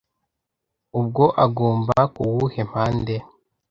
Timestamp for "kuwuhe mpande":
2.13-3.15